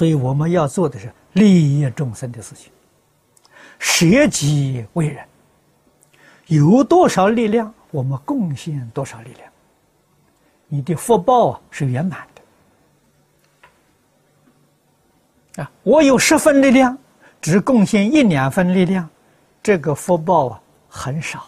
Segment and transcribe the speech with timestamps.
[0.00, 2.72] 所以我们要做的是利益众生的事情，
[3.78, 5.22] 舍己为人，
[6.46, 9.52] 有多少力量，我们贡献多少力量，
[10.68, 12.26] 你的福报啊是圆满
[15.54, 15.62] 的。
[15.62, 16.96] 啊，我有十分力量，
[17.42, 19.06] 只贡献一两分力量，
[19.62, 21.46] 这个福报啊很少，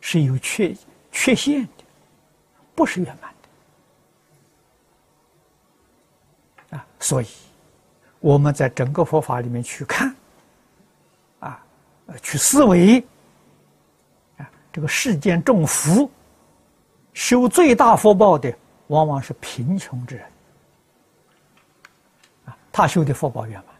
[0.00, 0.74] 是有缺
[1.12, 1.84] 缺陷的，
[2.74, 3.30] 不是圆满。
[6.98, 7.26] 所以，
[8.20, 10.14] 我们在整个佛法里面去看，
[11.40, 11.62] 啊，
[12.22, 13.04] 去思维，
[14.38, 16.10] 啊，这个世间众福，
[17.12, 18.52] 修最大福报的，
[18.86, 20.26] 往往是贫穷之人，
[22.46, 23.74] 啊，他修的福报圆满。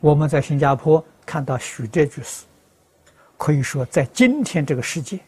[0.00, 2.44] 我们在新加坡看到许哲居士，
[3.38, 5.18] 可以说在今天这个世界，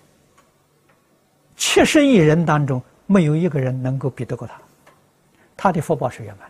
[1.56, 4.60] 七十亿人当中，没有一个人能够比得过他。
[5.66, 6.48] 他的福报是圆满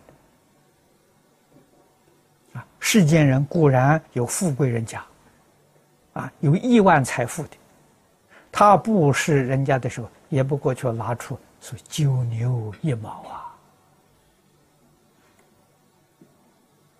[2.52, 2.66] 的啊！
[2.78, 5.02] 世间人固然有富贵人家，
[6.12, 7.56] 啊，有亿万财富的，
[8.52, 13.24] 他布施人家的时候，也不过去拿出说九牛一毛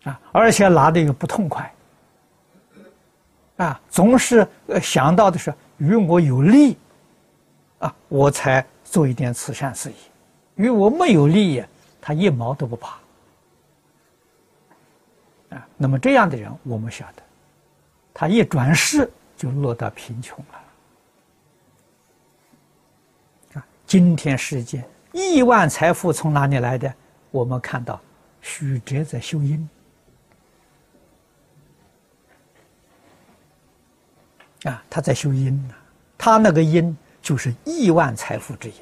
[0.05, 1.71] 啊，啊，而且拿的又不痛快，
[3.59, 4.49] 啊，总是
[4.81, 6.79] 想到的是与我有利，
[7.81, 9.97] 啊，我才做一点慈善事业；
[10.55, 11.63] 与我没有利益。
[12.07, 13.01] 他一毛都不怕
[15.51, 15.67] 啊！
[15.77, 17.23] 那么这样的人，我们晓得，
[18.15, 20.55] 他一转世就落到贫穷了
[23.55, 23.67] 啊！
[23.89, 26.95] 今天世界亿万财富从哪里来的？
[27.33, 28.01] 我们看到
[28.41, 29.69] 许哲在修因
[34.63, 35.75] 啊，他在修因呢，
[36.17, 38.77] 他那个因就是亿万财富之因。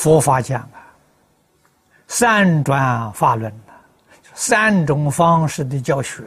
[0.00, 0.96] 佛法讲啊，
[2.08, 3.74] 三转法轮呐，
[4.32, 6.24] 三种方式的教学，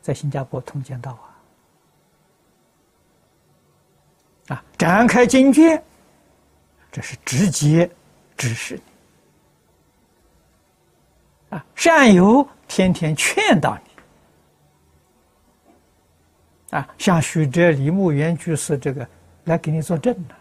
[0.00, 1.12] 在新加坡通见到
[4.48, 5.82] 啊，啊，展开经卷，
[6.90, 7.90] 这是直接
[8.34, 8.80] 指示
[11.50, 13.76] 你，啊，善友天天劝导
[16.70, 19.06] 你，啊，像许哲、李牧原居士这个
[19.44, 20.34] 来给你作证的。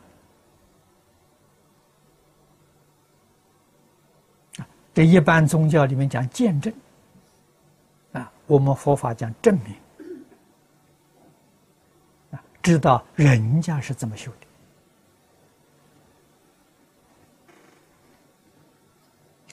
[4.94, 6.74] 这一般宗教里面讲见证，
[8.12, 9.74] 啊，我们佛法讲证明，
[12.31, 14.30] 啊，知道人家是怎么修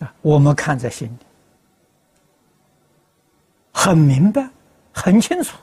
[0.01, 1.19] 的，啊，我们看在心里，
[3.73, 4.51] 很明白，
[4.93, 5.57] 很清楚，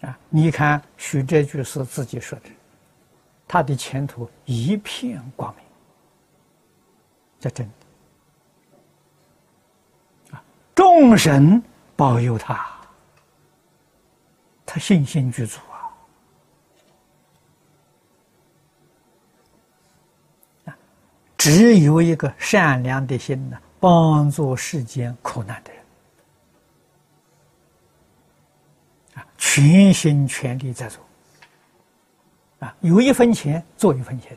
[0.00, 2.50] 啊，你看许哲居士自己说的。
[3.48, 5.64] 他的前途一片光明，
[7.38, 7.66] 这真
[10.30, 10.42] 的啊！
[10.74, 11.62] 众神
[11.94, 12.66] 保佑他，
[14.66, 15.60] 他信心具足
[20.66, 20.74] 啊！
[21.38, 25.84] 只有一个善良的心呢，帮助世间苦难的人
[29.14, 31.00] 啊，全心全力在做。
[32.58, 34.36] 啊，有一分钱做一分钱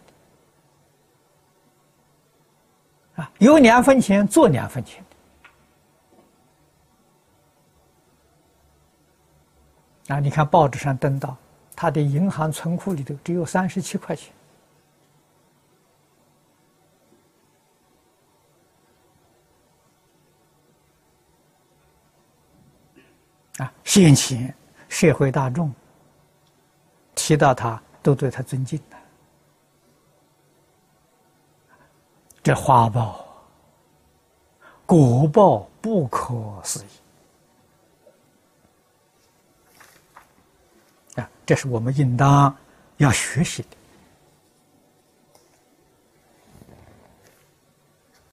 [3.15, 5.01] 的，啊，有两分钱做两分钱
[10.07, 11.37] 的，啊，你看报纸上登到
[11.73, 14.33] 他的银行存库里头只有三十七块钱，
[23.59, 24.53] 啊，现前
[24.89, 25.73] 社会大众
[27.15, 27.81] 提到他。
[28.01, 28.97] 都对他尊敬的，
[32.41, 33.25] 这花报、
[34.85, 36.33] 果报不可
[36.63, 36.89] 思议
[41.19, 41.29] 啊！
[41.45, 42.55] 这是我们应当
[42.97, 43.77] 要学习的。